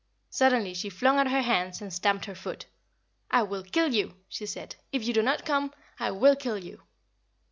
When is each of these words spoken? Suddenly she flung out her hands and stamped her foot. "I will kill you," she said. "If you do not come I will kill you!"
Suddenly 0.31 0.73
she 0.73 0.89
flung 0.89 1.19
out 1.19 1.29
her 1.29 1.43
hands 1.43 1.79
and 1.79 1.93
stamped 1.93 2.25
her 2.25 2.33
foot. 2.33 2.65
"I 3.29 3.43
will 3.43 3.61
kill 3.61 3.93
you," 3.93 4.15
she 4.27 4.47
said. 4.47 4.75
"If 4.91 5.05
you 5.05 5.13
do 5.13 5.21
not 5.21 5.45
come 5.45 5.75
I 5.99 6.09
will 6.09 6.35
kill 6.35 6.57
you!" 6.57 6.81